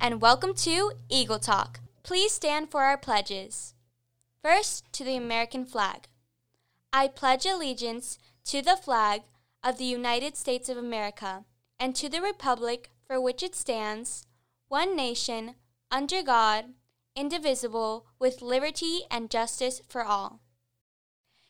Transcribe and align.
and 0.00 0.20
welcome 0.20 0.52
to 0.54 0.92
Eagle 1.08 1.38
Talk. 1.38 1.80
Please 2.02 2.30
stand 2.32 2.70
for 2.70 2.82
our 2.82 2.98
pledges. 2.98 3.74
First, 4.42 4.84
to 4.92 5.02
the 5.02 5.16
American 5.16 5.64
flag. 5.64 6.08
I 6.92 7.08
pledge 7.08 7.46
allegiance 7.46 8.18
to 8.44 8.60
the 8.60 8.76
flag 8.76 9.22
of 9.64 9.78
the 9.78 9.84
United 9.84 10.36
States 10.36 10.68
of 10.68 10.76
America 10.76 11.44
and 11.80 11.96
to 11.96 12.10
the 12.10 12.20
republic 12.20 12.90
for 13.06 13.18
which 13.18 13.42
it 13.42 13.56
stands, 13.56 14.26
one 14.68 14.94
nation, 14.94 15.54
under 15.90 16.22
God, 16.22 16.66
indivisible, 17.16 18.06
with 18.18 18.42
liberty 18.42 19.04
and 19.10 19.30
justice 19.30 19.80
for 19.88 20.04
all. 20.04 20.40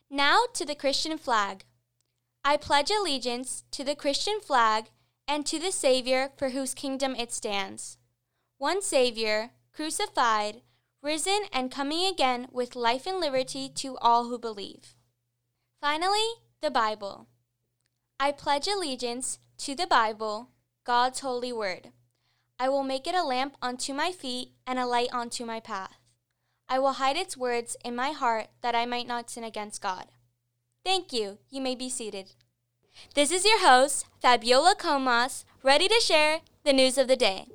Now 0.09 0.45
to 0.55 0.65
the 0.65 0.77
Christian 0.77 1.19
flag. 1.19 1.65
I 2.45 2.57
pledge 2.57 2.91
allegiance 2.91 3.65
to 3.73 3.83
the 3.83 3.97
Christian 3.97 4.41
flag 4.41 4.91
and 5.27 5.47
to 5.47 5.59
the 5.59 5.73
Savior 5.73 6.31
for 6.37 6.51
whose 6.51 6.75
kingdom 6.75 7.15
it 7.17 7.33
stands. 7.33 7.99
One 8.59 8.83
Savior, 8.83 9.51
crucified, 9.73 10.63
risen, 11.03 11.43
and 11.53 11.71
coming 11.71 12.07
again 12.07 12.49
with 12.51 12.77
life 12.77 13.07
and 13.07 13.21
liberty 13.21 13.69
to 13.77 13.97
all 13.99 14.25
who 14.25 14.39
believe. 14.39 14.95
Finally, 15.81 16.27
the 16.61 16.71
Bible. 16.71 17.27
I 18.19 18.33
pledge 18.33 18.69
allegiance 18.69 19.39
to 19.59 19.75
the 19.75 19.87
Bible, 19.87 20.51
God's 20.85 21.21
holy 21.21 21.53
word. 21.53 21.93
I 22.59 22.69
will 22.69 22.85
make 22.85 23.07
it 23.07 23.15
a 23.15 23.25
lamp 23.25 23.57
unto 23.61 23.93
my 23.93 24.13
feet 24.13 24.53
and 24.67 24.79
a 24.79 24.87
light 24.87 25.09
unto 25.13 25.45
my 25.45 25.61
path. 25.61 25.99
I 26.69 26.79
will 26.79 26.93
hide 26.93 27.17
its 27.17 27.37
words 27.37 27.77
in 27.85 27.95
my 27.95 28.13
heart 28.13 28.49
that 28.63 28.75
I 28.75 28.87
might 28.87 29.07
not 29.07 29.29
sin 29.29 29.45
against 29.45 29.83
God. 29.83 30.07
Thank 30.85 31.13
you. 31.13 31.39
You 31.51 31.61
may 31.61 31.75
be 31.75 31.89
seated. 31.89 32.33
This 33.15 33.31
is 33.31 33.45
your 33.45 33.61
host, 33.61 34.07
Fabiola 34.21 34.75
Comas, 34.77 35.45
ready 35.63 35.87
to 35.87 36.01
share 36.01 36.41
the 36.65 36.73
news 36.73 36.99
of 36.99 37.07
the 37.07 37.17
day. 37.17 37.47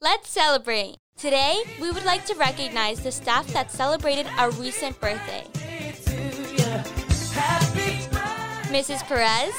Let's 0.00 0.30
celebrate. 0.30 0.96
Today, 1.16 1.62
we 1.80 1.90
would 1.90 2.04
like 2.04 2.24
to 2.26 2.34
recognize 2.34 3.00
the 3.00 3.10
staff 3.10 3.46
that 3.52 3.70
celebrated 3.70 4.26
a 4.38 4.50
recent 4.50 5.00
birthday. 5.00 5.44
Mrs. 8.70 9.02
Perez, 9.08 9.52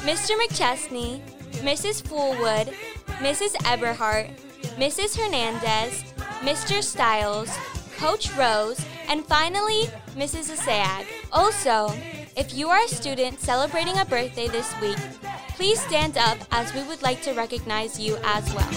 Mr. 0.00 0.36
McChesney, 0.40 1.20
Mrs. 1.62 2.02
Foolwood, 2.02 2.74
Mrs. 3.18 3.54
Eberhart, 3.64 4.30
Mrs. 4.76 5.16
Hernandez, 5.16 6.04
Mr. 6.40 6.82
Stiles, 6.82 7.50
Coach 7.98 8.34
Rose, 8.36 8.84
and 9.08 9.24
finally, 9.26 9.90
Mrs. 10.16 10.56
Asayag. 10.56 11.06
Also, 11.32 11.92
if 12.40 12.54
you 12.54 12.70
are 12.70 12.82
a 12.82 12.88
student 12.88 13.38
celebrating 13.38 13.98
a 13.98 14.04
birthday 14.06 14.48
this 14.48 14.74
week, 14.80 14.96
please 15.50 15.78
stand 15.78 16.16
up 16.16 16.38
as 16.50 16.72
we 16.72 16.82
would 16.84 17.02
like 17.02 17.20
to 17.20 17.34
recognize 17.34 18.00
you 18.00 18.16
as 18.24 18.54
well. 18.54 18.70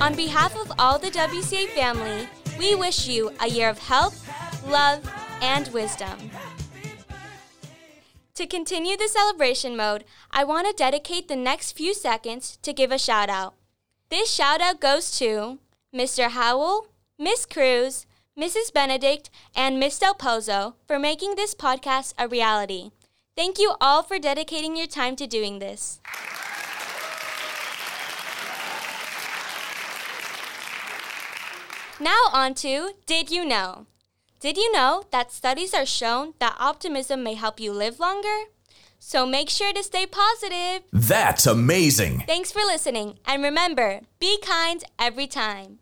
On 0.00 0.14
behalf 0.14 0.56
of 0.56 0.72
all 0.78 0.98
the 0.98 1.10
WCA 1.10 1.68
family, 1.68 2.26
we 2.58 2.74
wish 2.74 3.06
you 3.06 3.30
a 3.40 3.46
year 3.46 3.68
of 3.68 3.78
health, 3.78 4.26
love, 4.66 5.06
and 5.42 5.68
wisdom. 5.68 6.30
To 8.36 8.46
continue 8.46 8.96
the 8.96 9.08
celebration 9.08 9.76
mode, 9.76 10.04
I 10.30 10.44
want 10.44 10.66
to 10.66 10.72
dedicate 10.72 11.28
the 11.28 11.36
next 11.36 11.72
few 11.72 11.92
seconds 11.92 12.56
to 12.62 12.72
give 12.72 12.90
a 12.90 12.98
shout 12.98 13.28
out. 13.28 13.52
This 14.08 14.32
shout 14.32 14.62
out 14.62 14.80
goes 14.80 15.10
to 15.18 15.58
Mr. 15.94 16.30
Howell, 16.30 16.86
Miss 17.18 17.44
Cruz, 17.44 18.06
Mrs. 18.38 18.72
Benedict, 18.72 19.28
and 19.56 19.80
Miss 19.80 19.98
Del 19.98 20.14
Pozo 20.14 20.74
for 20.86 20.98
making 20.98 21.34
this 21.34 21.54
podcast 21.54 22.14
a 22.16 22.28
reality. 22.28 22.90
Thank 23.36 23.58
you 23.58 23.74
all 23.80 24.02
for 24.02 24.18
dedicating 24.18 24.76
your 24.76 24.86
time 24.86 25.16
to 25.16 25.26
doing 25.26 25.58
this. 25.58 26.00
Now, 31.98 32.22
on 32.32 32.54
to 32.54 32.92
Did 33.04 33.30
You 33.30 33.44
Know? 33.44 33.86
Did 34.38 34.56
you 34.56 34.72
know 34.72 35.02
that 35.10 35.32
studies 35.32 35.74
are 35.74 35.84
shown 35.84 36.32
that 36.38 36.56
optimism 36.58 37.22
may 37.22 37.34
help 37.34 37.60
you 37.60 37.72
live 37.72 38.00
longer? 38.00 38.44
So 38.98 39.26
make 39.26 39.50
sure 39.50 39.72
to 39.72 39.82
stay 39.82 40.06
positive. 40.06 40.84
That's 40.92 41.46
amazing. 41.46 42.20
Thanks 42.26 42.52
for 42.52 42.60
listening, 42.60 43.18
and 43.26 43.42
remember 43.42 44.00
be 44.18 44.38
kind 44.40 44.82
every 44.98 45.26
time. 45.26 45.78